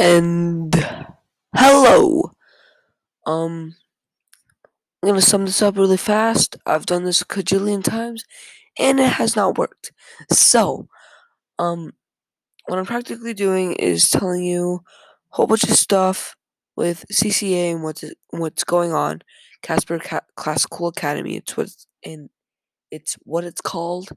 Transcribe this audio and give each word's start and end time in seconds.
And 0.00 0.74
hello. 1.54 2.32
Um, 3.26 3.76
I'm 5.02 5.08
gonna 5.10 5.20
sum 5.20 5.44
this 5.44 5.62
up 5.62 5.76
really 5.76 5.96
fast. 5.96 6.56
I've 6.66 6.86
done 6.86 7.04
this 7.04 7.20
a 7.20 7.26
cajillion 7.26 7.82
times, 7.82 8.24
and 8.78 9.00
it 9.00 9.12
has 9.14 9.36
not 9.36 9.58
worked. 9.58 9.92
So, 10.32 10.88
um, 11.58 11.92
what 12.66 12.78
I'm 12.78 12.86
practically 12.86 13.34
doing 13.34 13.74
is 13.74 14.10
telling 14.10 14.44
you 14.44 14.82
a 15.32 15.36
whole 15.36 15.46
bunch 15.48 15.64
of 15.64 15.70
stuff 15.70 16.36
with 16.76 17.04
CCA 17.12 17.72
and 17.72 17.82
what's 17.84 18.04
what's 18.30 18.64
going 18.64 18.92
on. 18.92 19.22
Casper 19.62 19.98
Ca- 20.00 20.22
Classical 20.36 20.88
Academy. 20.88 21.36
It's 21.38 21.56
what's 21.56 21.86
in. 22.02 22.30
It's 22.90 23.14
what 23.24 23.44
it's 23.44 23.60
called. 23.62 24.10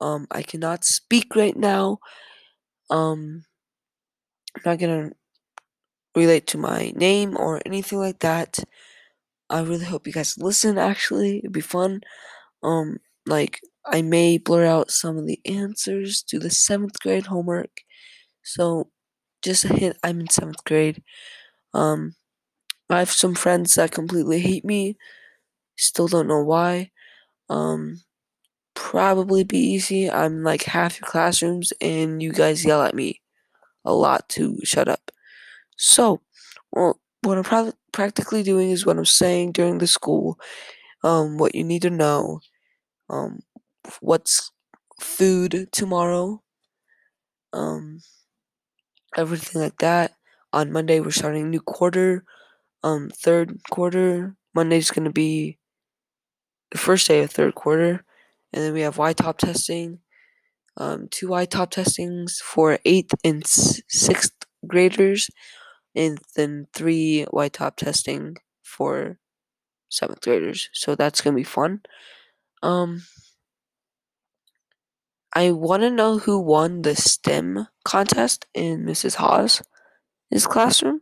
Um, 0.00 0.26
I 0.30 0.42
cannot 0.42 0.84
speak 0.84 1.36
right 1.36 1.56
now. 1.56 1.98
Um, 2.90 3.44
I'm 4.56 4.62
not 4.64 4.78
gonna 4.78 5.12
relate 6.16 6.46
to 6.48 6.58
my 6.58 6.92
name 6.96 7.36
or 7.36 7.60
anything 7.64 7.98
like 7.98 8.20
that. 8.20 8.58
I 9.50 9.62
really 9.62 9.86
hope 9.86 10.06
you 10.08 10.14
guys 10.14 10.38
listen. 10.38 10.78
Actually, 10.78 11.40
it'd 11.40 11.52
be 11.52 11.62
fun. 11.62 12.02
Um, 12.62 12.98
like 13.26 13.60
I 13.86 14.02
may 14.02 14.38
blur 14.38 14.66
out 14.66 14.92
some 14.92 15.18
of 15.18 15.26
the 15.26 15.40
answers 15.46 16.22
to 16.24 16.40
the 16.40 16.50
seventh 16.50 17.00
grade 17.00 17.26
homework. 17.28 17.82
So, 18.44 18.90
just 19.42 19.66
a 19.66 19.70
hint: 19.74 19.98
I'm 20.04 20.20
in 20.20 20.30
seventh 20.30 20.64
grade. 20.64 21.02
Um, 21.74 22.14
I 22.90 23.00
have 23.00 23.12
some 23.12 23.34
friends 23.36 23.76
that 23.76 23.92
completely 23.92 24.40
hate 24.40 24.64
me. 24.66 24.96
Still 25.78 26.08
don't 26.08 26.28
know 26.28 26.42
why. 26.44 26.92
Um, 27.50 28.02
probably 28.74 29.44
be 29.44 29.58
easy. 29.60 30.10
I'm 30.10 30.44
like 30.44 30.64
half 30.64 31.00
your 31.00 31.08
classrooms, 31.08 31.74
and 31.82 32.22
you 32.22 32.32
guys 32.32 32.66
yell 32.66 32.82
at 32.82 32.96
me 32.96 33.21
a 33.84 33.92
lot 33.92 34.28
to 34.30 34.58
shut 34.64 34.88
up. 34.88 35.10
So, 35.76 36.20
well, 36.72 37.00
what 37.22 37.38
I'm 37.38 37.44
pra- 37.44 37.74
practically 37.92 38.42
doing 38.42 38.70
is 38.70 38.86
what 38.86 38.98
I'm 38.98 39.04
saying 39.04 39.52
during 39.52 39.78
the 39.78 39.86
school. 39.86 40.38
Um, 41.04 41.38
what 41.38 41.54
you 41.54 41.64
need 41.64 41.82
to 41.82 41.90
know. 41.90 42.40
Um, 43.10 43.40
what's 44.00 44.50
food 45.00 45.68
tomorrow. 45.72 46.42
Um, 47.52 48.00
everything 49.16 49.60
like 49.62 49.78
that. 49.78 50.12
On 50.52 50.72
Monday, 50.72 51.00
we're 51.00 51.10
starting 51.10 51.44
a 51.44 51.48
new 51.48 51.60
quarter. 51.60 52.24
Um, 52.82 53.10
third 53.10 53.60
quarter. 53.70 54.36
Monday's 54.54 54.90
gonna 54.90 55.12
be 55.12 55.58
the 56.70 56.78
first 56.78 57.08
day 57.08 57.22
of 57.22 57.30
third 57.30 57.54
quarter, 57.54 58.04
and 58.52 58.62
then 58.62 58.72
we 58.72 58.80
have 58.82 58.98
WY-TOPP 58.98 59.38
testing. 59.38 60.00
Um, 60.76 61.08
two 61.10 61.28
WY-TOPP 61.28 61.70
testings 61.70 62.40
for 62.42 62.78
eighth 62.84 63.14
and 63.22 63.46
sixth 63.46 64.32
graders, 64.66 65.30
and 65.94 66.18
then 66.34 66.66
three 66.72 67.26
WY-TOPP 67.30 67.76
testing 67.76 68.36
for 68.62 69.18
seventh 69.88 70.22
graders. 70.22 70.70
So 70.72 70.94
that's 70.94 71.20
gonna 71.20 71.36
be 71.36 71.44
fun. 71.44 71.82
Um, 72.62 73.02
I 75.34 75.50
want 75.50 75.82
to 75.82 75.90
know 75.90 76.18
who 76.18 76.38
won 76.38 76.82
the 76.82 76.94
STEM 76.94 77.66
contest 77.84 78.46
in 78.54 78.84
Mrs. 78.84 79.16
Hawes' 79.16 79.62
classroom. 80.44 81.00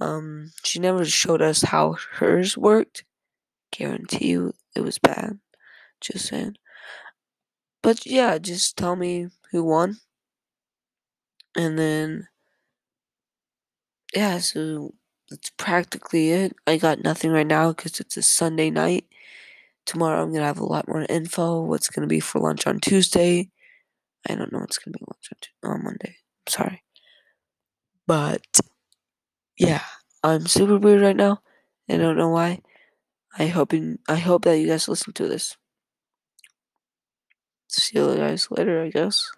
Um, 0.00 0.52
she 0.64 0.78
never 0.78 1.04
showed 1.04 1.42
us 1.42 1.62
how 1.62 1.96
hers 2.12 2.56
worked. 2.56 3.04
Guarantee 3.72 4.28
you 4.28 4.54
it 4.76 4.82
was 4.82 4.98
bad. 4.98 5.38
Just 6.00 6.26
saying. 6.26 6.56
But 7.84 8.06
yeah, 8.06 8.38
just 8.38 8.78
tell 8.78 8.96
me 8.96 9.28
who 9.52 9.62
won. 9.62 9.98
And 11.54 11.78
then, 11.78 12.28
yeah, 14.14 14.38
so 14.38 14.94
that's 15.28 15.50
practically 15.50 16.30
it. 16.30 16.56
I 16.66 16.78
got 16.78 17.04
nothing 17.04 17.30
right 17.30 17.46
now 17.46 17.72
because 17.72 18.00
it's 18.00 18.16
a 18.16 18.22
Sunday 18.22 18.70
night. 18.70 19.04
Tomorrow 19.84 20.22
I'm 20.22 20.30
going 20.30 20.40
to 20.40 20.46
have 20.46 20.60
a 20.60 20.64
lot 20.64 20.88
more 20.88 21.04
info. 21.10 21.60
What's 21.60 21.90
going 21.90 22.08
to 22.08 22.12
be 22.12 22.20
for 22.20 22.40
lunch 22.40 22.66
on 22.66 22.80
Tuesday. 22.80 23.50
I 24.26 24.34
don't 24.34 24.50
know 24.50 24.60
what's 24.60 24.78
going 24.78 24.94
to 24.94 24.98
be 24.98 25.04
lunch 25.06 25.50
on, 25.62 25.72
on 25.72 25.84
Monday. 25.84 26.16
I'm 26.46 26.50
sorry. 26.50 26.82
But 28.06 28.46
yeah, 29.58 29.82
I'm 30.22 30.46
super 30.46 30.78
weird 30.78 31.02
right 31.02 31.14
now. 31.14 31.42
I 31.90 31.98
don't 31.98 32.16
know 32.16 32.30
why. 32.30 32.62
I 33.38 33.48
hope 33.48 33.74
I 34.08 34.16
hope 34.16 34.44
that 34.44 34.58
you 34.58 34.68
guys 34.68 34.88
listen 34.88 35.12
to 35.12 35.28
this. 35.28 35.58
See 37.68 37.98
you 37.98 38.16
guys 38.16 38.50
later, 38.50 38.82
I 38.82 38.88
guess. 38.88 39.30